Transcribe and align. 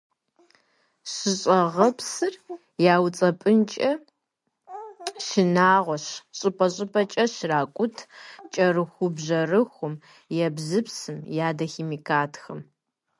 ЩӀыщӀагъыпсхэр 1.13 2.33
яуцӀэпӀынкӀэ 2.93 3.91
шынагъуэщ 5.25 6.05
щӀыпӀэ 6.37 6.67
-щӀыпӀэкӀэ 6.73 7.23
щракӀут 7.35 7.97
кӀэрыхубжьэрыхум, 8.53 9.93
ебзыпсым, 10.45 11.17
ядохимикатхэм. 11.47 12.59